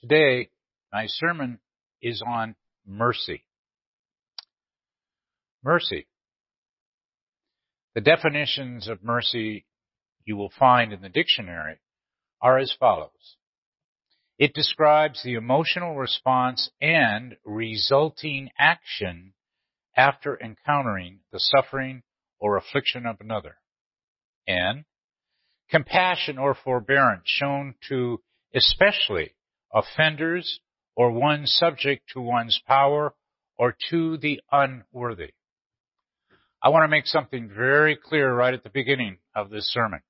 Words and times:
Today, 0.00 0.50
my 0.92 1.06
sermon 1.08 1.58
is 2.00 2.22
on 2.24 2.54
mercy. 2.86 3.42
Mercy. 5.64 6.06
The 7.96 8.00
definitions 8.00 8.86
of 8.86 9.02
mercy 9.02 9.66
you 10.24 10.36
will 10.36 10.52
find 10.56 10.92
in 10.92 11.00
the 11.00 11.08
dictionary 11.08 11.78
are 12.40 12.58
as 12.58 12.72
follows. 12.78 13.36
It 14.38 14.54
describes 14.54 15.24
the 15.24 15.34
emotional 15.34 15.96
response 15.96 16.70
and 16.80 17.36
resulting 17.44 18.50
action 18.56 19.34
after 19.96 20.40
encountering 20.40 21.20
the 21.32 21.40
suffering 21.40 22.04
or 22.38 22.56
affliction 22.56 23.04
of 23.04 23.16
another. 23.20 23.56
And 24.46 24.84
compassion 25.68 26.38
or 26.38 26.54
forbearance 26.54 27.24
shown 27.26 27.74
to 27.88 28.22
especially 28.54 29.32
offenders, 29.72 30.60
or 30.96 31.10
one 31.10 31.46
subject 31.46 32.10
to 32.12 32.20
one's 32.20 32.60
power, 32.66 33.14
or 33.56 33.76
to 33.90 34.16
the 34.18 34.40
unworthy. 34.50 35.32
I 36.62 36.70
want 36.70 36.84
to 36.84 36.88
make 36.88 37.06
something 37.06 37.48
very 37.48 37.96
clear 37.96 38.32
right 38.32 38.54
at 38.54 38.64
the 38.64 38.70
beginning 38.70 39.18
of 39.34 39.50
this 39.50 39.72
sermon. 39.72 40.00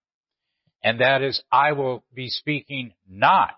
And 0.82 1.01
that 1.01 1.23
is, 1.23 1.42
I 1.52 1.73
will 1.73 2.05
be 2.15 2.29
speaking 2.29 2.92
not 3.09 3.56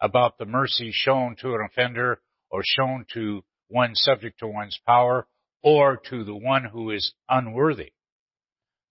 about 0.00 0.38
the 0.38 0.44
mercy 0.44 0.90
shown 0.92 1.36
to 1.40 1.54
an 1.54 1.66
offender 1.70 2.20
or 2.50 2.62
shown 2.64 3.06
to 3.14 3.44
one 3.68 3.94
subject 3.94 4.40
to 4.40 4.48
one's 4.48 4.78
power 4.86 5.26
or 5.62 6.00
to 6.10 6.24
the 6.24 6.34
one 6.34 6.64
who 6.64 6.90
is 6.90 7.12
unworthy. 7.28 7.92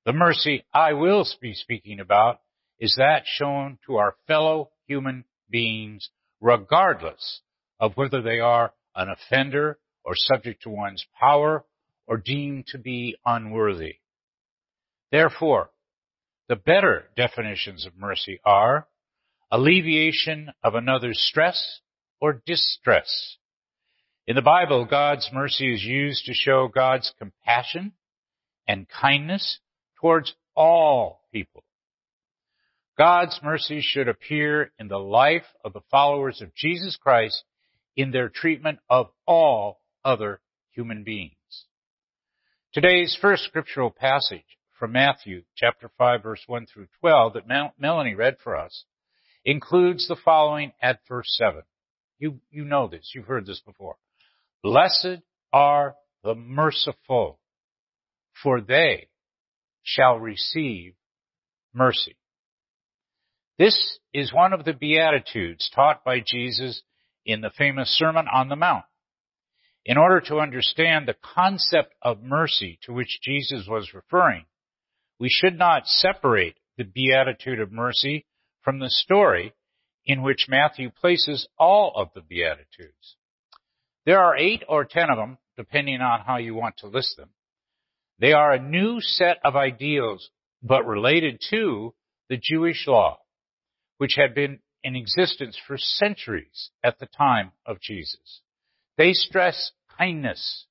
The 0.05 0.13
mercy 0.13 0.63
I 0.73 0.93
will 0.93 1.27
be 1.41 1.53
speaking 1.53 1.99
about 1.99 2.39
is 2.79 2.95
that 2.97 3.23
shown 3.25 3.77
to 3.85 3.97
our 3.97 4.15
fellow 4.27 4.71
human 4.87 5.25
beings 5.49 6.09
regardless 6.41 7.41
of 7.79 7.95
whether 7.95 8.21
they 8.21 8.39
are 8.39 8.73
an 8.95 9.09
offender 9.09 9.79
or 10.03 10.13
subject 10.15 10.63
to 10.63 10.69
one's 10.69 11.05
power 11.19 11.63
or 12.07 12.17
deemed 12.17 12.67
to 12.67 12.77
be 12.77 13.15
unworthy. 13.25 13.95
Therefore, 15.11 15.69
the 16.47 16.55
better 16.55 17.05
definitions 17.15 17.85
of 17.85 17.95
mercy 17.95 18.39
are 18.43 18.87
alleviation 19.51 20.51
of 20.63 20.75
another's 20.75 21.19
stress 21.19 21.79
or 22.19 22.41
distress. 22.45 23.37
In 24.27 24.35
the 24.35 24.41
Bible, 24.41 24.85
God's 24.85 25.29
mercy 25.33 25.73
is 25.73 25.83
used 25.83 26.25
to 26.25 26.33
show 26.33 26.67
God's 26.67 27.13
compassion 27.17 27.93
and 28.67 28.87
kindness 28.89 29.59
towards 29.99 30.33
all 30.55 31.21
people. 31.31 31.63
God's 32.99 33.39
mercy 33.41 33.79
should 33.81 34.09
appear 34.09 34.73
in 34.77 34.89
the 34.89 34.99
life 34.99 35.45
of 35.63 35.71
the 35.71 35.79
followers 35.89 36.41
of 36.41 36.53
Jesus 36.53 36.97
Christ 37.01 37.45
in 37.95 38.11
their 38.11 38.27
treatment 38.27 38.79
of 38.89 39.07
all 39.25 39.79
other 40.03 40.41
human 40.71 41.05
beings. 41.05 41.31
Today's 42.73 43.17
first 43.21 43.45
scriptural 43.45 43.89
passage 43.89 44.43
from 44.77 44.91
Matthew 44.91 45.43
chapter 45.55 45.89
5 45.97 46.23
verse 46.23 46.43
1 46.45 46.65
through 46.65 46.87
12 46.99 47.35
that 47.35 47.71
Melanie 47.79 48.15
read 48.15 48.35
for 48.43 48.57
us 48.57 48.83
includes 49.45 50.09
the 50.09 50.17
following 50.25 50.73
at 50.81 50.99
verse 51.07 51.33
7. 51.37 51.61
You, 52.17 52.41
you 52.51 52.65
know 52.65 52.89
this. 52.89 53.13
You've 53.15 53.27
heard 53.27 53.45
this 53.45 53.61
before. 53.65 53.95
Blessed 54.61 55.21
are 55.53 55.95
the 56.21 56.35
merciful, 56.35 57.39
for 58.43 58.59
they 58.59 59.07
shall 59.83 60.19
receive 60.19 60.95
mercy. 61.73 62.17
This 63.59 63.99
is 64.13 64.31
one 64.31 64.53
of 64.53 64.63
the 64.63 64.71
Beatitudes 64.71 65.69
taught 65.75 66.05
by 66.05 66.21
Jesus 66.25 66.81
in 67.25 67.41
the 67.41 67.51
famous 67.57 67.89
Sermon 67.89 68.25
on 68.33 68.47
the 68.47 68.55
Mount. 68.55 68.85
In 69.83 69.97
order 69.97 70.21
to 70.27 70.39
understand 70.39 71.05
the 71.05 71.17
concept 71.35 71.93
of 72.01 72.23
mercy 72.23 72.79
to 72.83 72.93
which 72.93 73.19
Jesus 73.21 73.67
was 73.67 73.93
referring, 73.93 74.45
we 75.19 75.27
should 75.29 75.57
not 75.57 75.87
separate 75.87 76.55
the 76.77 76.85
Beatitude 76.85 77.59
of 77.59 77.69
mercy 77.69 78.25
from 78.61 78.79
the 78.79 78.89
story 78.89 79.51
in 80.05 80.21
which 80.21 80.47
Matthew 80.47 80.89
places 80.89 81.45
all 81.57 81.91
of 81.97 82.07
the 82.15 82.21
Beatitudes. 82.21 83.17
There 84.05 84.23
are 84.23 84.37
eight 84.37 84.63
or 84.69 84.85
ten 84.85 85.09
of 85.09 85.17
them, 85.17 85.37
depending 85.57 85.99
on 85.99 86.21
how 86.21 86.37
you 86.37 86.55
want 86.55 86.77
to 86.77 86.87
list 86.87 87.17
them. 87.17 87.31
They 88.19 88.31
are 88.31 88.53
a 88.53 88.61
new 88.61 89.01
set 89.01 89.39
of 89.43 89.57
ideals, 89.57 90.29
but 90.63 90.87
related 90.87 91.41
to 91.49 91.93
the 92.29 92.39
Jewish 92.41 92.87
law 92.87 93.17
which 93.99 94.15
had 94.15 94.33
been 94.33 94.59
in 94.83 94.95
existence 94.95 95.59
for 95.67 95.77
centuries 95.77 96.71
at 96.83 96.97
the 96.99 97.05
time 97.05 97.51
of 97.65 97.81
Jesus. 97.81 98.41
They 98.97 99.11
stress 99.11 99.71
kindness. 99.97 100.65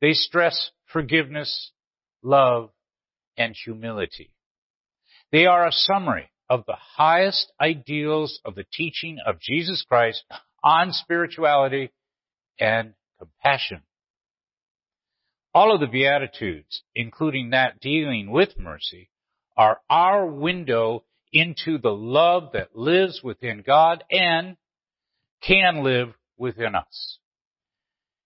They 0.00 0.14
stress 0.14 0.70
forgiveness, 0.90 1.70
love, 2.22 2.70
and 3.36 3.54
humility. 3.54 4.30
They 5.30 5.46
are 5.46 5.66
a 5.66 5.72
summary 5.72 6.30
of 6.48 6.64
the 6.66 6.76
highest 6.96 7.52
ideals 7.60 8.40
of 8.44 8.54
the 8.54 8.66
teaching 8.72 9.18
of 9.26 9.38
Jesus 9.38 9.84
Christ 9.86 10.24
on 10.64 10.92
spirituality 10.92 11.92
and 12.58 12.94
compassion. 13.18 13.82
All 15.54 15.74
of 15.74 15.80
the 15.80 15.86
Beatitudes, 15.86 16.82
including 16.94 17.50
that 17.50 17.80
dealing 17.80 18.30
with 18.30 18.58
mercy, 18.58 19.10
are 19.56 19.80
our 19.90 20.24
window 20.24 21.04
into 21.32 21.78
the 21.78 21.92
love 21.92 22.50
that 22.52 22.76
lives 22.76 23.20
within 23.22 23.62
God 23.66 24.04
and 24.10 24.56
can 25.42 25.82
live 25.82 26.08
within 26.36 26.74
us. 26.74 27.18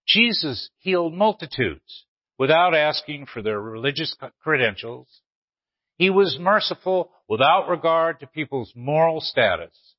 Jesus 0.07 0.69
healed 0.79 1.13
multitudes 1.13 2.05
without 2.37 2.75
asking 2.75 3.25
for 3.25 3.41
their 3.41 3.59
religious 3.59 4.15
credentials. 4.41 5.21
He 5.97 6.09
was 6.09 6.37
merciful 6.39 7.11
without 7.27 7.67
regard 7.67 8.19
to 8.19 8.27
people's 8.27 8.71
moral 8.75 9.19
status, 9.19 9.95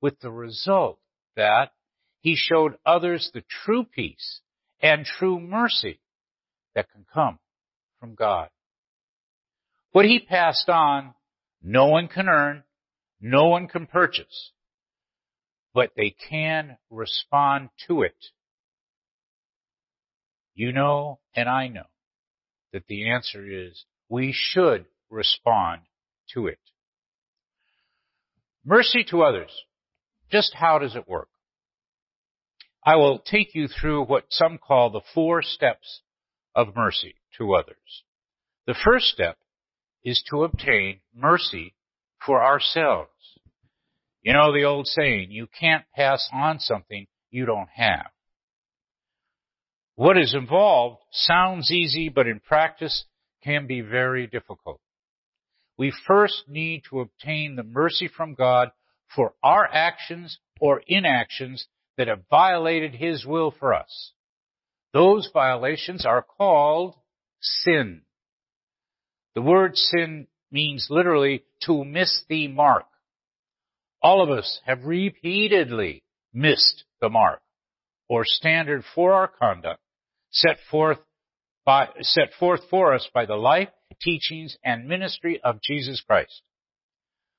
with 0.00 0.20
the 0.20 0.30
result 0.30 0.98
that 1.36 1.72
he 2.20 2.36
showed 2.36 2.76
others 2.86 3.30
the 3.34 3.42
true 3.64 3.84
peace 3.84 4.40
and 4.80 5.04
true 5.04 5.40
mercy 5.40 6.00
that 6.74 6.90
can 6.92 7.04
come 7.12 7.38
from 7.98 8.14
God. 8.14 8.48
What 9.92 10.04
he 10.04 10.20
passed 10.20 10.68
on 10.68 11.14
no 11.62 11.86
one 11.86 12.08
can 12.08 12.28
earn. 12.28 12.64
No 13.20 13.48
one 13.48 13.68
can 13.68 13.86
purchase. 13.86 14.52
But 15.74 15.90
they 15.96 16.14
can 16.28 16.78
respond 16.90 17.68
to 17.86 18.02
it. 18.02 18.16
You 20.54 20.72
know, 20.72 21.20
and 21.34 21.48
I 21.48 21.68
know, 21.68 21.86
that 22.72 22.86
the 22.86 23.10
answer 23.10 23.46
is 23.46 23.84
we 24.08 24.32
should 24.34 24.86
respond 25.08 25.82
to 26.34 26.46
it. 26.46 26.58
Mercy 28.64 29.04
to 29.10 29.22
others. 29.22 29.50
Just 30.30 30.54
how 30.54 30.78
does 30.78 30.94
it 30.94 31.08
work? 31.08 31.28
I 32.84 32.96
will 32.96 33.18
take 33.18 33.54
you 33.54 33.68
through 33.68 34.04
what 34.04 34.26
some 34.30 34.58
call 34.58 34.90
the 34.90 35.00
four 35.14 35.42
steps 35.42 36.02
of 36.54 36.76
mercy 36.76 37.16
to 37.38 37.54
others. 37.54 38.04
The 38.66 38.74
first 38.74 39.06
step 39.06 39.36
is 40.04 40.22
to 40.30 40.44
obtain 40.44 41.00
mercy 41.14 41.74
for 42.24 42.42
ourselves. 42.42 43.10
You 44.22 44.32
know 44.34 44.52
the 44.52 44.64
old 44.64 44.86
saying, 44.86 45.30
you 45.30 45.46
can't 45.58 45.84
pass 45.94 46.28
on 46.32 46.58
something 46.60 47.06
you 47.30 47.46
don't 47.46 47.68
have. 47.74 48.06
What 49.94 50.18
is 50.18 50.34
involved 50.34 50.98
sounds 51.10 51.70
easy, 51.70 52.08
but 52.08 52.26
in 52.26 52.40
practice 52.40 53.04
can 53.42 53.66
be 53.66 53.80
very 53.80 54.26
difficult. 54.26 54.80
We 55.76 55.92
first 56.06 56.44
need 56.48 56.82
to 56.90 57.00
obtain 57.00 57.56
the 57.56 57.62
mercy 57.62 58.08
from 58.08 58.34
God 58.34 58.70
for 59.14 59.32
our 59.42 59.66
actions 59.70 60.38
or 60.60 60.82
inactions 60.86 61.66
that 61.96 62.08
have 62.08 62.20
violated 62.30 62.94
His 62.94 63.24
will 63.24 63.50
for 63.50 63.74
us. 63.74 64.12
Those 64.92 65.30
violations 65.32 66.04
are 66.04 66.22
called 66.22 66.94
sin. 67.40 68.02
The 69.40 69.46
word 69.46 69.74
sin 69.74 70.26
means 70.52 70.88
literally 70.90 71.44
to 71.62 71.82
miss 71.82 72.24
the 72.28 72.46
mark. 72.48 72.84
All 74.02 74.22
of 74.22 74.28
us 74.28 74.60
have 74.66 74.84
repeatedly 74.84 76.02
missed 76.34 76.84
the 77.00 77.08
mark 77.08 77.40
or 78.06 78.26
standard 78.26 78.84
for 78.94 79.14
our 79.14 79.28
conduct 79.28 79.80
set 80.30 80.58
forth 80.70 80.98
by, 81.64 81.88
set 82.02 82.34
forth 82.38 82.60
for 82.68 82.92
us 82.92 83.08
by 83.14 83.24
the 83.24 83.36
life, 83.36 83.70
teachings, 84.02 84.58
and 84.62 84.86
ministry 84.86 85.40
of 85.42 85.62
Jesus 85.62 86.02
Christ. 86.06 86.42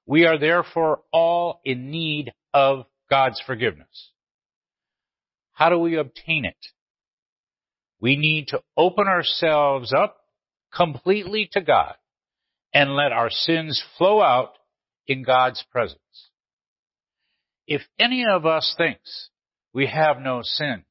We 0.08 0.26
are 0.26 0.40
therefore 0.40 1.04
all 1.14 1.62
in 1.64 1.92
need 1.92 2.34
of 2.52 2.88
God's 3.12 3.40
forgiveness. 3.46 4.10
How 5.52 5.70
do 5.70 5.78
we 5.78 5.98
obtain 6.00 6.46
it? 6.46 6.66
We 8.00 8.18
need 8.18 8.48
to 8.48 8.64
open 8.76 9.06
ourselves 9.06 9.94
up 9.94 10.18
completely 10.74 11.50
to 11.54 11.62
God 11.62 11.96
and 12.74 12.96
let 12.96 13.12
our 13.12 13.30
sins 13.30 13.84
flow 13.98 14.22
out 14.22 14.54
in 15.08 15.24
God's 15.24 15.64
presence. 15.72 16.30
if 17.68 17.82
any 17.98 18.26
of 18.26 18.46
us 18.46 18.74
thinks 18.78 19.30
we 19.74 19.88
have 19.88 20.20
no 20.20 20.42
sin, 20.44 20.84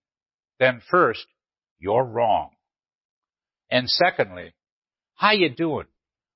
then 0.58 0.80
first, 0.90 1.26
you're 1.78 2.04
wrong. 2.04 2.50
And 3.70 3.88
secondly, 3.88 4.54
how 5.14 5.32
you 5.32 5.50
doing 5.50 5.86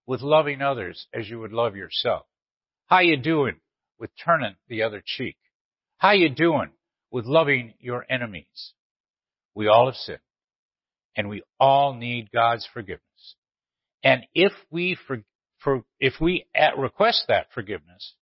with 0.07 0.21
loving 0.21 0.61
others 0.61 1.07
as 1.15 1.29
you 1.29 1.41
would 1.41 1.53
love 1.53 1.77
yourself? 1.77 2.27
How 2.87 2.99
you 3.01 3.17
doing 3.17 3.57
with 3.99 4.11
turning 4.23 4.57
the 4.69 4.83
other 4.83 5.03
cheek? 5.05 5.37
How 5.97 6.13
you 6.13 6.29
doing 6.29 6.71
with 7.11 7.25
loving 7.25 7.75
your 7.79 8.05
enemies? 8.11 8.73
We 9.55 9.69
all 9.69 9.87
have 9.87 9.97
sinned 9.97 10.19
and 11.17 11.29
we 11.29 11.43
all 11.59 11.95
need 11.95 12.31
God's 12.33 12.69
forgiveness. 12.73 13.04
And 14.05 14.27
if 14.35 14.53
we 14.71 14.97
for, 15.07 15.23
for 15.61 15.83
if 15.99 16.21
we 16.21 16.45
request 16.77 17.25
that 17.29 17.47
forgiveness, 17.55 18.15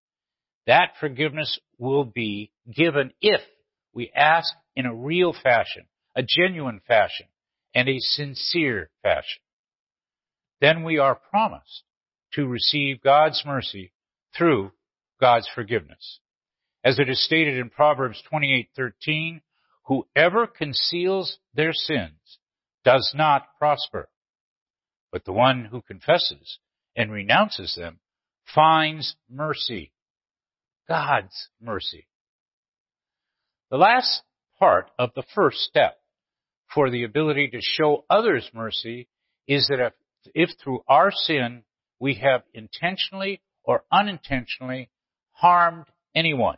that 0.67 0.91
forgiveness 0.99 1.59
will 1.79 2.05
be 2.05 2.51
given 2.71 3.11
if 3.19 3.41
we 3.93 4.11
ask 4.15 4.53
in 4.75 4.85
a 4.85 4.93
real 4.93 5.33
fashion, 5.33 5.87
a 6.15 6.21
genuine 6.23 6.81
fashion, 6.87 7.25
and 7.73 7.89
a 7.89 7.99
sincere 7.99 8.91
fashion. 9.01 9.41
Then 10.61 10.83
we 10.83 10.99
are 10.99 11.15
promised 11.15 11.83
to 12.33 12.45
receive 12.45 13.01
God's 13.01 13.43
mercy 13.45 13.91
through 14.37 14.71
God's 15.19 15.49
forgiveness. 15.53 16.19
As 16.83 16.99
it 16.99 17.09
is 17.09 17.23
stated 17.25 17.57
in 17.57 17.71
Proverbs 17.71 18.21
28:13, 18.31 19.41
whoever 19.85 20.45
conceals 20.45 21.39
their 21.53 21.73
sins 21.73 22.39
does 22.83 23.13
not 23.15 23.47
prosper, 23.57 24.09
but 25.11 25.25
the 25.25 25.33
one 25.33 25.65
who 25.65 25.81
confesses 25.81 26.59
and 26.95 27.11
renounces 27.11 27.75
them 27.75 27.99
finds 28.53 29.15
mercy. 29.29 29.91
God's 30.87 31.49
mercy. 31.61 32.07
The 33.69 33.77
last 33.77 34.23
part 34.59 34.91
of 34.99 35.11
the 35.15 35.23
first 35.33 35.59
step 35.59 35.99
for 36.73 36.89
the 36.89 37.03
ability 37.03 37.49
to 37.49 37.59
show 37.61 38.05
others 38.09 38.49
mercy 38.53 39.07
is 39.47 39.67
that 39.67 39.79
if, 39.79 39.93
if 40.33 40.49
through 40.61 40.83
our 40.87 41.11
sin 41.11 41.63
we 41.99 42.15
have 42.15 42.43
intentionally 42.53 43.41
or 43.63 43.83
unintentionally 43.91 44.89
harmed 45.31 45.85
anyone, 46.15 46.57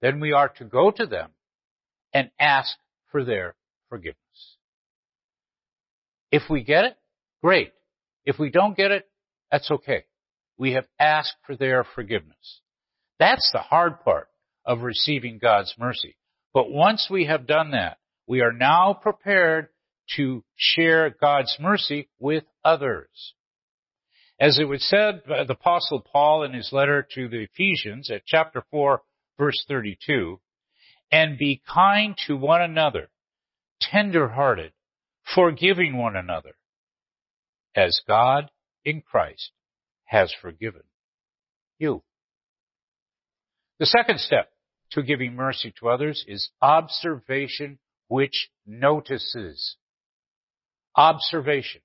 then 0.00 0.20
we 0.20 0.32
are 0.32 0.48
to 0.48 0.64
go 0.64 0.90
to 0.90 1.06
them 1.06 1.30
and 2.12 2.30
ask 2.38 2.76
for 3.10 3.24
their 3.24 3.54
forgiveness. 3.88 4.16
If 6.30 6.42
we 6.48 6.62
get 6.62 6.84
it, 6.84 6.96
great. 7.42 7.72
If 8.24 8.38
we 8.38 8.50
don't 8.50 8.76
get 8.76 8.90
it, 8.90 9.08
that's 9.50 9.70
okay. 9.70 10.04
We 10.58 10.72
have 10.72 10.86
asked 10.98 11.36
for 11.46 11.56
their 11.56 11.84
forgiveness. 11.84 12.60
That's 13.18 13.50
the 13.52 13.58
hard 13.58 14.00
part 14.00 14.28
of 14.64 14.82
receiving 14.82 15.38
God's 15.38 15.74
mercy. 15.78 16.16
But 16.52 16.70
once 16.70 17.08
we 17.10 17.26
have 17.26 17.46
done 17.46 17.72
that, 17.72 17.98
we 18.26 18.40
are 18.40 18.52
now 18.52 18.92
prepared 18.94 19.68
to 20.16 20.44
share 20.56 21.10
God's 21.10 21.56
mercy 21.60 22.08
with 22.18 22.44
others. 22.64 23.34
As 24.38 24.58
it 24.58 24.64
was 24.64 24.82
said 24.82 25.22
by 25.28 25.44
the 25.44 25.52
apostle 25.52 26.00
Paul 26.00 26.44
in 26.44 26.52
his 26.52 26.70
letter 26.72 27.06
to 27.14 27.28
the 27.28 27.46
Ephesians 27.52 28.10
at 28.10 28.22
chapter 28.26 28.64
4 28.70 29.02
verse 29.38 29.64
32, 29.68 30.40
and 31.10 31.38
be 31.38 31.62
kind 31.66 32.16
to 32.26 32.36
one 32.36 32.62
another, 32.62 33.08
tender-hearted, 33.80 34.72
forgiving 35.34 35.96
one 35.96 36.14
another, 36.14 36.54
as 37.74 38.00
God 38.06 38.50
in 38.84 39.02
Christ 39.02 39.50
has 40.04 40.32
forgiven 40.40 40.82
you. 41.78 42.02
The 43.78 43.86
second 43.86 44.20
step 44.20 44.50
to 44.92 45.02
giving 45.02 45.34
mercy 45.34 45.72
to 45.80 45.88
others 45.88 46.24
is 46.26 46.50
observation 46.60 47.78
which 48.08 48.50
notices. 48.66 49.76
Observation. 50.96 51.80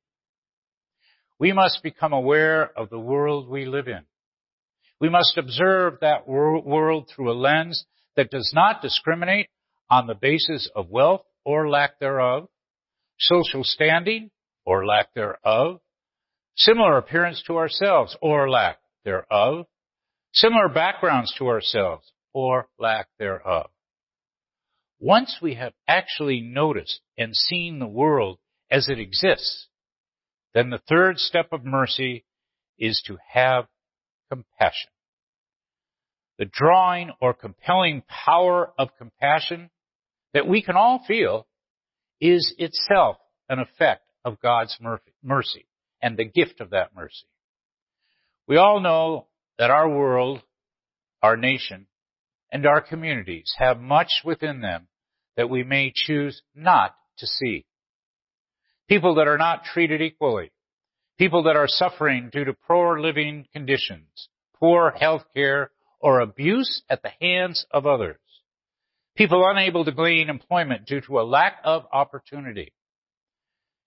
We 1.38 1.54
must 1.54 1.84
become 1.84 2.14
aware 2.14 2.72
of 2.78 2.90
the 2.90 3.00
world 3.00 3.48
we 3.48 3.66
live 3.66 3.88
in. 3.88 4.02
We 5.00 5.10
must 5.10 5.38
observe 5.38 6.00
that 6.02 6.28
world 6.28 7.10
through 7.14 7.32
a 7.32 7.36
lens 7.36 7.86
that 8.16 8.32
does 8.32 8.52
not 8.56 8.82
discriminate 8.82 9.50
on 9.90 10.08
the 10.08 10.16
basis 10.16 10.70
of 10.76 10.90
wealth 10.90 11.22
or 11.44 11.70
lack 11.70 12.00
thereof, 12.00 12.48
social 13.20 13.64
standing 13.64 14.32
or 14.66 14.86
lack 14.86 15.14
thereof, 15.14 15.80
similar 16.56 16.98
appearance 16.98 17.44
to 17.48 17.58
ourselves 17.58 18.18
or 18.22 18.50
lack 18.50 18.80
thereof, 19.04 19.66
similar 20.34 20.68
backgrounds 20.68 21.34
to 21.38 21.48
ourselves 21.48 22.12
or 22.34 22.68
lack 22.80 23.08
thereof. 23.20 23.70
Once 25.00 25.38
we 25.42 25.56
have 25.56 25.74
actually 25.88 26.42
noticed 26.42 27.02
and 27.18 27.36
seen 27.36 27.80
the 27.80 27.88
world 27.88 28.40
as 28.72 28.90
it 28.90 29.00
exists, 29.00 29.68
then 30.54 30.70
the 30.70 30.82
third 30.90 31.18
step 31.18 31.48
of 31.52 31.64
mercy 31.64 32.26
is 32.80 33.04
to 33.06 33.18
have 33.30 33.66
compassion. 34.30 34.90
The 36.38 36.46
drawing 36.46 37.12
or 37.22 37.34
compelling 37.34 38.04
power 38.08 38.72
of 38.78 38.90
compassion 38.98 39.70
that 40.34 40.48
we 40.48 40.62
can 40.62 40.76
all 40.76 41.04
feel 41.08 41.48
is 42.20 42.54
itself 42.58 43.18
an 43.48 43.60
effect 43.60 44.05
of 44.26 44.42
God's 44.42 44.78
mercy 45.24 45.66
and 46.02 46.18
the 46.18 46.26
gift 46.26 46.60
of 46.60 46.72
that 46.72 46.94
mercy. 46.94 47.28
We 48.48 48.58
all 48.58 48.82
know 48.82 49.28
that 49.58 49.72
our 49.72 49.88
world, 49.88 50.42
our 51.22 51.38
nation, 51.38 51.88
and 52.52 52.66
our 52.66 52.82
communities 52.82 53.54
have 53.58 53.80
much 53.80 54.22
within 54.26 54.62
them 54.62 54.88
that 55.38 55.50
we 55.50 55.64
may 55.64 55.92
choose 55.94 56.42
not 56.54 56.96
to 57.20 57.28
see. 57.28 57.66
People 58.90 59.16
that 59.16 59.28
are 59.28 59.38
not 59.38 59.64
treated 59.64 60.02
equally. 60.02 60.52
People 61.18 61.44
that 61.44 61.56
are 61.56 61.68
suffering 61.68 62.30
due 62.32 62.44
to 62.44 62.54
poor 62.54 63.00
living 63.00 63.46
conditions, 63.54 64.30
poor 64.60 64.92
health 64.92 65.24
care, 65.34 65.72
or 66.00 66.20
abuse 66.20 66.84
at 66.90 67.02
the 67.02 67.12
hands 67.22 67.66
of 67.72 67.86
others. 67.86 68.20
People 69.16 69.48
unable 69.48 69.86
to 69.86 69.92
gain 69.92 70.30
employment 70.30 70.86
due 70.86 71.02
to 71.02 71.20
a 71.20 71.24
lack 71.24 71.60
of 71.64 71.86
opportunity. 71.92 72.74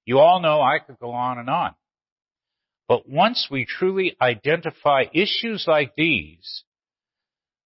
You 0.08 0.20
all 0.20 0.40
know 0.40 0.62
I 0.62 0.78
could 0.78 0.99
go 0.99 1.10
on 1.10 1.38
and 1.38 1.50
on. 1.50 1.75
But 2.88 3.06
once 3.06 3.49
we 3.50 3.66
truly 3.66 4.16
identify 4.22 5.05
issues 5.12 5.66
like 5.69 5.96
these, 5.99 6.64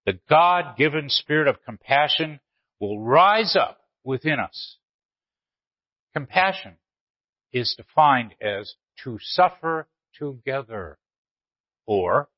the 0.06 0.18
God-given 0.28 1.08
spirit 1.08 1.46
of 1.46 1.62
compassion 1.64 2.40
will 2.80 2.98
rise 2.98 3.54
up 3.54 3.78
within 4.02 4.40
us. 4.40 4.76
Compassion 6.14 6.78
is 7.52 7.76
defined 7.76 8.34
as 8.40 8.75
to 9.04 9.18
suffer 9.20 9.87
together 10.18 10.99
or 11.87 12.28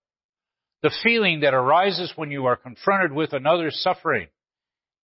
the 0.82 0.92
feeling 1.02 1.40
that 1.40 1.54
arises 1.54 2.12
when 2.14 2.30
you 2.30 2.44
are 2.44 2.56
confronted 2.56 3.12
with 3.12 3.32
another's 3.32 3.80
suffering 3.80 4.28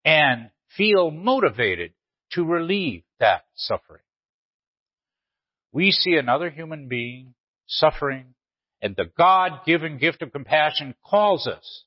and 0.04 0.50
feel 0.76 1.10
motivated 1.10 1.94
to 2.32 2.44
relieve 2.44 3.04
that 3.22 3.46
suffering. 3.56 4.02
We 5.72 5.92
see 5.92 6.16
another 6.16 6.50
human 6.50 6.88
being 6.88 7.34
suffering 7.68 8.34
and 8.82 8.96
the 8.96 9.10
God-given 9.18 9.98
gift 9.98 10.22
of 10.22 10.32
compassion 10.32 10.96
calls 11.06 11.48
us. 11.48 11.84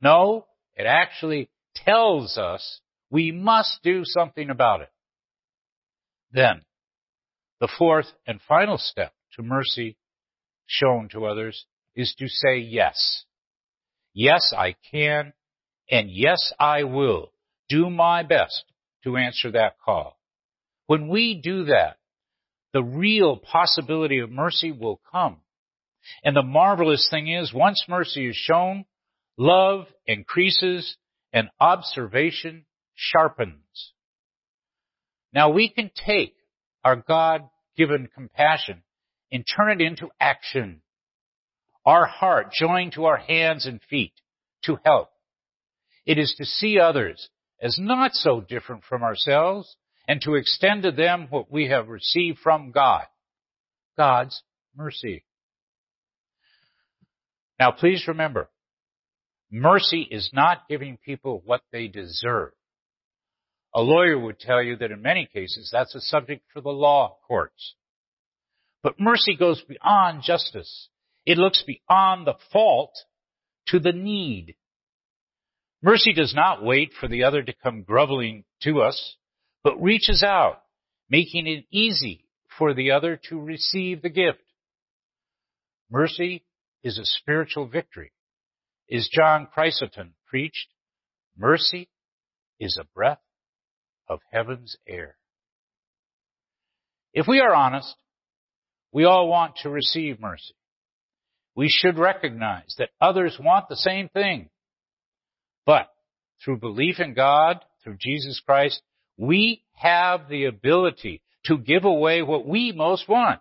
No, 0.00 0.46
it 0.76 0.84
actually 0.86 1.50
tells 1.74 2.36
us 2.38 2.80
we 3.10 3.32
must 3.32 3.80
do 3.82 4.02
something 4.04 4.50
about 4.50 4.82
it. 4.82 4.90
Then, 6.32 6.62
the 7.60 7.68
fourth 7.78 8.06
and 8.26 8.40
final 8.46 8.78
step 8.78 9.12
to 9.34 9.42
mercy 9.42 9.96
shown 10.66 11.08
to 11.10 11.24
others 11.24 11.64
is 11.96 12.14
to 12.18 12.28
say 12.28 12.58
yes. 12.58 13.24
Yes, 14.12 14.52
I 14.56 14.76
can, 14.90 15.32
and 15.90 16.10
yes, 16.10 16.52
I 16.60 16.84
will 16.84 17.32
do 17.68 17.90
my 17.90 18.22
best 18.22 18.64
to 19.04 19.16
answer 19.16 19.50
that 19.52 19.78
call. 19.84 20.18
When 20.86 21.08
we 21.08 21.40
do 21.42 21.64
that, 21.64 21.96
the 22.72 22.82
real 22.82 23.36
possibility 23.36 24.18
of 24.18 24.30
mercy 24.30 24.72
will 24.72 25.00
come. 25.10 25.38
And 26.24 26.36
the 26.36 26.42
marvelous 26.42 27.08
thing 27.10 27.28
is, 27.28 27.52
once 27.52 27.84
mercy 27.88 28.28
is 28.28 28.36
shown, 28.36 28.84
love 29.36 29.86
increases 30.06 30.96
and 31.32 31.48
observation 31.60 32.64
sharpens. 32.94 33.92
Now 35.32 35.50
we 35.50 35.68
can 35.68 35.90
take 35.94 36.34
our 36.84 36.96
God-given 36.96 38.08
compassion 38.14 38.82
and 39.30 39.44
turn 39.44 39.80
it 39.80 39.84
into 39.84 40.08
action. 40.20 40.80
Our 41.84 42.06
heart 42.06 42.52
joined 42.52 42.92
to 42.92 43.04
our 43.04 43.18
hands 43.18 43.66
and 43.66 43.80
feet 43.88 44.14
to 44.64 44.78
help. 44.84 45.10
It 46.06 46.18
is 46.18 46.34
to 46.38 46.44
see 46.44 46.78
others 46.78 47.28
as 47.60 47.78
not 47.78 48.14
so 48.14 48.40
different 48.40 48.84
from 48.84 49.02
ourselves 49.02 49.76
and 50.08 50.20
to 50.22 50.34
extend 50.34 50.82
to 50.82 50.90
them 50.90 51.28
what 51.30 51.52
we 51.52 51.68
have 51.68 51.88
received 51.88 52.38
from 52.38 52.72
God. 52.72 53.04
God's 53.96 54.42
mercy. 54.74 55.24
Now 57.60 57.70
please 57.70 58.08
remember, 58.08 58.48
Mercy 59.50 60.06
is 60.10 60.30
not 60.32 60.68
giving 60.68 60.98
people 60.98 61.42
what 61.44 61.62
they 61.72 61.88
deserve. 61.88 62.52
A 63.74 63.80
lawyer 63.80 64.18
would 64.18 64.38
tell 64.38 64.62
you 64.62 64.76
that 64.76 64.90
in 64.90 65.00
many 65.00 65.26
cases 65.32 65.70
that's 65.72 65.94
a 65.94 66.00
subject 66.00 66.44
for 66.52 66.60
the 66.60 66.70
law 66.70 67.16
courts. 67.26 67.74
But 68.82 69.00
mercy 69.00 69.36
goes 69.36 69.62
beyond 69.62 70.22
justice. 70.22 70.88
It 71.24 71.38
looks 71.38 71.62
beyond 71.66 72.26
the 72.26 72.36
fault 72.52 72.92
to 73.68 73.78
the 73.78 73.92
need. 73.92 74.54
Mercy 75.82 76.12
does 76.12 76.34
not 76.34 76.64
wait 76.64 76.92
for 76.98 77.08
the 77.08 77.24
other 77.24 77.42
to 77.42 77.52
come 77.52 77.82
groveling 77.82 78.44
to 78.62 78.80
us, 78.82 79.16
but 79.68 79.82
reaches 79.82 80.22
out, 80.22 80.62
making 81.10 81.46
it 81.46 81.66
easy 81.70 82.24
for 82.56 82.72
the 82.72 82.90
other 82.90 83.20
to 83.28 83.38
receive 83.38 84.00
the 84.00 84.08
gift. 84.08 84.38
Mercy 85.90 86.42
is 86.82 86.96
a 86.96 87.04
spiritual 87.04 87.66
victory. 87.66 88.10
Is 88.88 89.10
John 89.12 89.46
Chrysostom 89.52 90.14
preached, 90.26 90.68
mercy 91.36 91.90
is 92.58 92.78
a 92.80 92.86
breath 92.94 93.20
of 94.08 94.20
heaven's 94.32 94.78
air. 94.88 95.16
If 97.12 97.26
we 97.28 97.40
are 97.40 97.54
honest, 97.54 97.94
we 98.90 99.04
all 99.04 99.28
want 99.28 99.56
to 99.64 99.68
receive 99.68 100.18
mercy. 100.18 100.54
We 101.54 101.68
should 101.68 101.98
recognize 101.98 102.74
that 102.78 102.88
others 103.02 103.36
want 103.38 103.68
the 103.68 103.76
same 103.76 104.08
thing. 104.08 104.48
But 105.66 105.90
through 106.42 106.60
belief 106.60 107.00
in 107.00 107.12
God, 107.12 107.62
through 107.84 107.98
Jesus 108.00 108.40
Christ, 108.46 108.80
we 109.18 109.64
have 109.74 110.28
the 110.28 110.44
ability 110.44 111.20
to 111.44 111.58
give 111.58 111.84
away 111.84 112.22
what 112.22 112.46
we 112.46 112.72
most 112.72 113.08
want. 113.08 113.40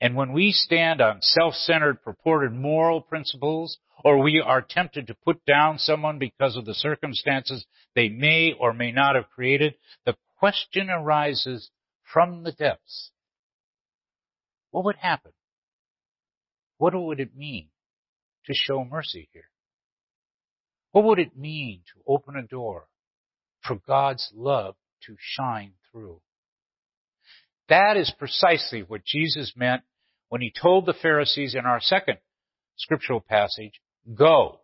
And 0.00 0.16
when 0.16 0.32
we 0.32 0.52
stand 0.52 1.02
on 1.02 1.20
self-centered 1.20 2.02
purported 2.02 2.52
moral 2.52 3.02
principles, 3.02 3.78
or 4.02 4.22
we 4.22 4.40
are 4.40 4.62
tempted 4.62 5.08
to 5.08 5.14
put 5.14 5.44
down 5.44 5.78
someone 5.78 6.18
because 6.18 6.56
of 6.56 6.64
the 6.64 6.74
circumstances 6.74 7.66
they 7.94 8.08
may 8.08 8.54
or 8.58 8.72
may 8.72 8.92
not 8.92 9.14
have 9.14 9.28
created, 9.28 9.74
the 10.06 10.16
question 10.38 10.88
arises 10.88 11.70
from 12.10 12.44
the 12.44 12.52
depths. 12.52 13.10
What 14.70 14.84
would 14.84 14.96
happen? 14.96 15.32
What 16.78 16.94
would 16.94 17.20
it 17.20 17.36
mean 17.36 17.68
to 18.46 18.54
show 18.54 18.84
mercy 18.84 19.28
here? 19.32 19.50
What 20.92 21.04
would 21.04 21.18
it 21.18 21.36
mean 21.36 21.82
to 21.92 22.00
open 22.06 22.36
a 22.36 22.42
door 22.42 22.86
for 23.62 23.76
God's 23.86 24.30
love 24.34 24.74
to 25.06 25.16
shine 25.18 25.72
through? 25.90 26.20
That 27.68 27.96
is 27.96 28.12
precisely 28.18 28.82
what 28.82 29.04
Jesus 29.04 29.52
meant 29.56 29.82
when 30.28 30.40
he 30.40 30.52
told 30.52 30.86
the 30.86 30.94
Pharisees 30.94 31.54
in 31.54 31.66
our 31.66 31.80
second 31.80 32.18
scriptural 32.76 33.20
passage, 33.20 33.80
go 34.14 34.60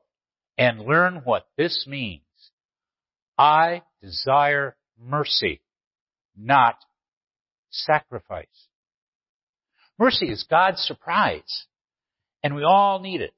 and 0.57 0.81
learn 0.81 1.23
what 1.25 1.47
this 1.57 1.87
means. 1.87 2.23
I 3.39 3.83
desire 4.01 4.77
mercy, 4.99 5.61
not 6.37 6.77
sacrifice. 7.71 8.47
Mercy 9.99 10.27
is 10.27 10.47
God's 10.49 10.81
surprise, 10.83 11.67
and 12.43 12.55
we 12.55 12.65
all 12.65 13.01
need 13.01 13.21
it. 13.21 13.35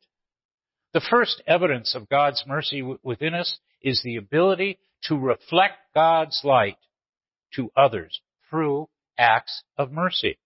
The 0.93 1.01
first 1.11 1.43
evidence 1.47 1.95
of 1.95 2.09
God's 2.09 2.45
mercy 2.47 2.83
within 3.03 3.35
us 3.35 3.59
is 3.83 4.03
the 4.03 4.17
ability 4.17 4.79
to 5.05 5.17
reflect 5.17 5.77
God's 5.95 6.41
light 6.45 6.79
to 7.55 7.71
others 7.77 8.21
through 8.51 8.89
acts 9.19 9.63
of 9.77 9.93
mercy. 9.93 10.39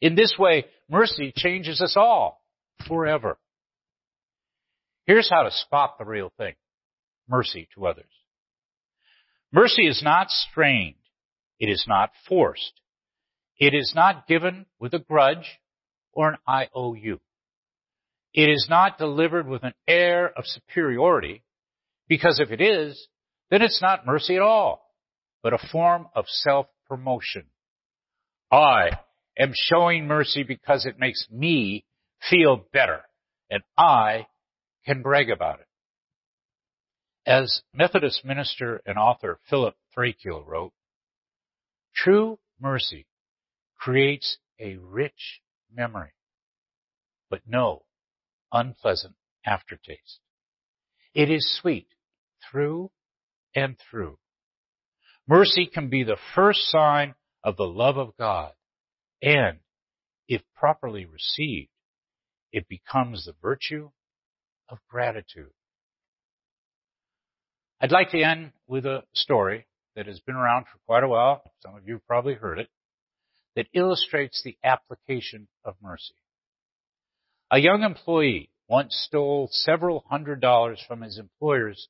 In 0.00 0.14
this 0.14 0.34
way, 0.38 0.66
mercy 0.88 1.32
changes 1.34 1.80
us 1.80 1.94
all 1.96 2.42
forever. 2.86 3.38
Here's 5.06 5.30
how 5.30 5.42
to 5.42 5.50
spot 5.50 5.96
the 5.98 6.04
real 6.04 6.32
thing. 6.36 6.54
Mercy 7.28 7.68
to 7.74 7.86
others. 7.86 8.04
Mercy 9.52 9.86
is 9.86 10.02
not 10.02 10.28
strained. 10.30 10.96
It 11.58 11.68
is 11.68 11.84
not 11.88 12.10
forced. 12.28 12.72
It 13.58 13.74
is 13.74 13.92
not 13.94 14.28
given 14.28 14.66
with 14.78 14.94
a 14.94 14.98
grudge 14.98 15.58
or 16.12 16.28
an 16.30 16.38
IOU. 16.48 17.18
It 18.34 18.48
is 18.48 18.66
not 18.68 18.98
delivered 18.98 19.48
with 19.48 19.64
an 19.64 19.74
air 19.86 20.30
of 20.36 20.44
superiority, 20.46 21.42
because 22.06 22.38
if 22.40 22.50
it 22.50 22.60
is, 22.60 23.08
then 23.50 23.62
it's 23.62 23.80
not 23.82 24.06
mercy 24.06 24.36
at 24.36 24.42
all, 24.42 24.82
but 25.42 25.52
a 25.52 25.68
form 25.70 26.06
of 26.14 26.26
self-promotion. 26.28 27.46
I 28.50 28.90
am 29.38 29.52
showing 29.54 30.06
mercy 30.06 30.42
because 30.42 30.86
it 30.86 30.98
makes 30.98 31.26
me 31.30 31.84
feel 32.28 32.64
better, 32.72 33.02
and 33.50 33.62
I 33.76 34.26
can 34.84 35.02
brag 35.02 35.30
about 35.30 35.60
it. 35.60 35.66
As 37.26 37.62
Methodist 37.74 38.24
minister 38.24 38.80
and 38.86 38.98
author 38.98 39.38
Philip 39.50 39.76
Thrakiel 39.94 40.46
wrote, 40.46 40.72
true 41.94 42.38
mercy 42.60 43.06
creates 43.78 44.38
a 44.58 44.76
rich 44.76 45.40
memory, 45.74 46.12
but 47.30 47.42
no 47.46 47.84
unpleasant 48.52 49.14
aftertaste. 49.44 50.20
It 51.14 51.30
is 51.30 51.58
sweet 51.60 51.88
through 52.50 52.90
and 53.54 53.76
through. 53.78 54.18
Mercy 55.26 55.66
can 55.66 55.88
be 55.88 56.04
the 56.04 56.16
first 56.34 56.60
sign 56.70 57.14
of 57.44 57.56
the 57.56 57.64
love 57.64 57.96
of 57.96 58.16
God, 58.16 58.52
and 59.22 59.58
if 60.26 60.42
properly 60.56 61.04
received, 61.06 61.70
it 62.52 62.66
becomes 62.68 63.24
the 63.24 63.34
virtue 63.42 63.90
of 64.68 64.78
gratitude. 64.88 65.50
I'd 67.80 67.92
like 67.92 68.10
to 68.10 68.22
end 68.22 68.52
with 68.66 68.86
a 68.86 69.04
story 69.14 69.66
that 69.94 70.06
has 70.06 70.20
been 70.20 70.34
around 70.34 70.64
for 70.64 70.78
quite 70.86 71.04
a 71.04 71.08
while. 71.08 71.42
Some 71.60 71.76
of 71.76 71.86
you 71.86 71.94
have 71.94 72.06
probably 72.06 72.34
heard 72.34 72.58
it 72.58 72.68
that 73.54 73.66
illustrates 73.72 74.42
the 74.42 74.56
application 74.64 75.48
of 75.64 75.74
mercy. 75.82 76.14
A 77.50 77.58
young 77.58 77.82
employee 77.82 78.50
once 78.68 78.94
stole 79.08 79.48
several 79.50 80.04
hundred 80.08 80.40
dollars 80.40 80.82
from 80.86 81.02
his 81.02 81.18
employer's 81.18 81.88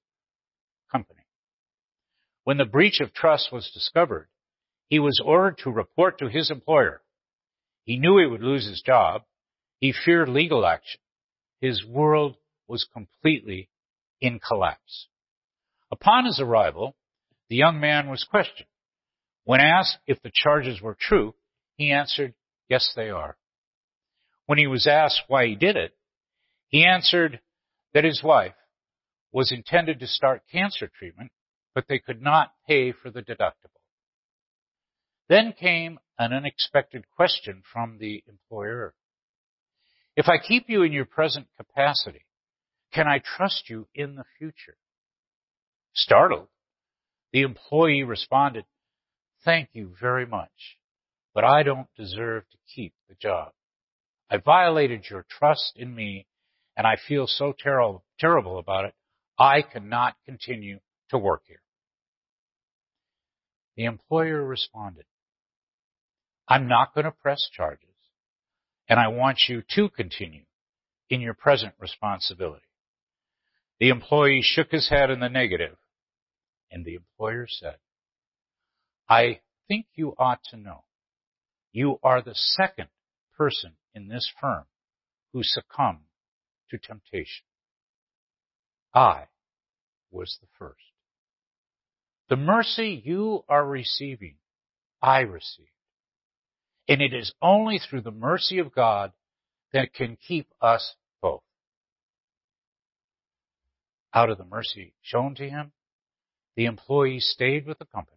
company. 0.91 1.28
When 2.49 2.57
the 2.57 2.65
breach 2.65 3.01
of 3.01 3.13
trust 3.13 3.53
was 3.53 3.71
discovered, 3.75 4.27
he 4.89 4.99
was 4.99 5.21
ordered 5.23 5.59
to 5.65 5.71
report 5.71 6.19
to 6.21 6.31
his 6.31 6.51
employer. 6.51 7.03
He 7.85 7.99
knew 7.99 8.17
he 8.17 8.25
would 8.25 8.43
lose 8.43 8.67
his 8.67 8.81
job. 8.81 9.25
He 9.81 9.93
feared 9.93 10.31
legal 10.31 10.65
action. 10.65 10.99
His 11.61 11.85
world 11.85 12.39
was 12.67 12.89
completely 12.91 13.69
in 14.23 14.39
collapse. 14.41 15.09
Upon 15.93 16.25
his 16.25 16.41
arrival, 16.41 16.97
the 17.51 17.57
young 17.57 17.81
man 17.81 18.09
was 18.09 18.25
questioned. 18.25 18.71
When 19.45 19.61
asked 19.61 19.99
if 20.07 20.23
the 20.23 20.33
charges 20.33 20.81
were 20.81 20.97
true, 20.99 21.35
he 21.77 21.93
answered, 21.93 22.33
yes, 22.67 22.95
they 22.97 23.11
are. 23.11 23.37
When 24.47 24.57
he 24.57 24.67
was 24.67 24.87
asked 24.87 25.25
why 25.29 25.49
he 25.49 25.55
did 25.55 25.77
it, 25.77 25.95
he 26.69 26.87
answered 26.87 27.41
that 27.93 28.05
his 28.05 28.23
wife 28.23 28.55
was 29.33 29.53
intended 29.53 30.01
to 30.01 30.07
start 30.07 30.45
cancer 30.51 30.91
treatment, 30.99 31.31
but 31.79 31.87
they 31.87 32.01
could 32.01 32.21
not 32.21 32.51
pay 32.67 32.91
for 32.91 33.09
the 33.09 33.23
deductible. 33.23 33.79
Then 35.29 35.53
came 35.53 36.01
an 36.19 36.33
unexpected 36.33 37.05
question 37.15 37.63
from 37.73 37.99
the 38.01 38.25
employer. 38.27 38.97
If 40.17 40.29
I 40.29 40.39
keep 40.39 40.65
you 40.69 40.83
in 40.83 40.91
your 40.91 41.05
present 41.05 41.47
capacity, 41.57 42.25
can 42.93 43.07
I 43.07 43.21
trust 43.25 43.71
you 43.71 43.87
in 43.95 44.17
the 44.17 44.25
future? 44.41 44.77
Startled, 45.95 46.49
the 47.33 47.43
employee 47.43 48.03
responded, 48.03 48.65
thank 49.45 49.69
you 49.73 49.95
very 50.01 50.27
much 50.27 50.79
but 51.39 51.45
I 51.45 51.63
don't 51.63 51.87
deserve 51.97 52.43
to 52.51 52.59
keep 52.75 52.93
the 53.09 53.15
job. 53.15 53.53
I 54.29 54.39
violated 54.39 55.05
your 55.09 55.25
trust 55.31 55.75
in 55.77 55.95
me 55.95 56.27
and 56.77 56.85
I 56.85 56.97
feel 57.07 57.29
so 57.29 57.53
ter- 57.53 57.99
terrible 58.19 58.59
about 58.59 58.87
it. 58.87 58.95
I 59.39 59.63
cannot 59.63 60.17
continue 60.27 60.81
to 61.11 61.19
work 61.19 61.43
here. 61.47 61.61
The 63.79 63.85
employer 63.85 64.45
responded, 64.45 65.05
I'm 66.49 66.67
not 66.67 66.95
going 66.95 67.05
to 67.05 67.13
press 67.13 67.49
charges 67.53 67.95
and 68.89 68.99
I 68.99 69.07
want 69.07 69.39
you 69.49 69.63
to 69.77 69.89
continue 69.89 70.47
in 71.09 71.21
your 71.21 71.35
present 71.35 71.75
responsibility. 71.79 72.67
The 73.79 73.91
employee 73.91 74.41
shook 74.43 74.73
his 74.73 74.89
head 74.89 75.11
in 75.11 75.21
the 75.21 75.29
negative 75.29 75.77
and 76.73 76.85
the 76.85 76.97
employer 76.97 77.47
said, 77.49 77.77
I 79.09 79.39
think 79.69 79.87
you 79.95 80.13
ought 80.19 80.41
to 80.51 80.57
know 80.57 80.83
you 81.71 82.01
are 82.03 82.21
the 82.21 82.35
second 82.35 82.89
person 83.37 83.75
in 83.95 84.09
this 84.09 84.29
firm 84.41 84.65
who 85.33 85.45
succumbed 85.45 86.01
to 86.71 86.79
temptation. 86.79 87.45
I 88.93 89.27
was 90.11 90.37
the 90.41 90.49
first. 90.59 90.88
The 92.29 92.37
mercy 92.37 93.03
you 93.05 93.45
are 93.49 93.65
receiving, 93.65 94.37
I 95.01 95.21
received. 95.21 95.69
And 96.89 97.01
it 97.01 97.15
is 97.15 97.33
only 97.41 97.79
through 97.79 98.03
the 98.03 98.11
mercy 98.11 98.59
of 98.59 98.75
God 98.75 99.13
that 99.73 99.93
can 99.95 100.17
keep 100.17 100.49
us 100.61 100.95
both. 101.21 101.43
out 104.15 104.31
of 104.31 104.39
the 104.39 104.45
mercy 104.45 104.95
shown 105.03 105.35
to 105.37 105.49
him, 105.49 105.73
the 106.57 106.65
employee 106.65 107.21
stayed 107.21 107.67
with 107.67 107.79
the 107.79 107.85
company 107.85 108.17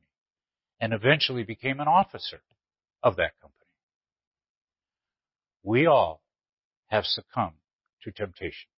and 0.80 0.94
eventually 0.94 1.44
became 1.44 1.80
an 1.80 1.88
officer 1.88 2.42
of 3.04 3.18
that 3.18 3.40
company. 3.40 3.58
We 5.64 5.86
all 5.86 6.24
have 6.88 7.06
succumbed 7.06 7.58
to 8.04 8.12
temptation. 8.12 8.70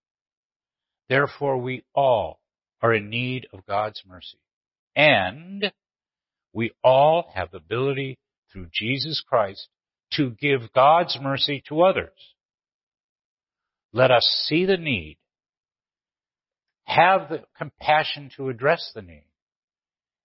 Therefore, 1.08 1.58
we 1.58 1.84
all 1.94 2.40
are 2.80 2.92
in 2.92 3.08
need 3.08 3.46
of 3.52 3.66
God's 3.66 4.02
mercy. 4.06 4.38
And 4.94 5.72
we 6.52 6.72
all 6.84 7.30
have 7.34 7.50
the 7.50 7.58
ability 7.58 8.18
through 8.52 8.68
Jesus 8.72 9.22
Christ 9.26 9.68
to 10.12 10.30
give 10.30 10.72
God's 10.74 11.18
mercy 11.20 11.62
to 11.68 11.82
others. 11.82 12.10
Let 13.92 14.10
us 14.10 14.24
see 14.46 14.64
the 14.64 14.76
need, 14.76 15.18
have 16.84 17.28
the 17.28 17.44
compassion 17.56 18.30
to 18.36 18.48
address 18.48 18.90
the 18.94 19.02
need, 19.02 19.26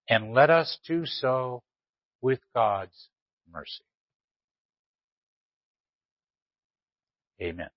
and 0.09 0.33
let 0.33 0.49
us 0.49 0.77
do 0.87 1.05
so 1.05 1.63
with 2.21 2.39
God's 2.53 3.09
mercy. 3.51 3.83
Amen. 7.41 7.69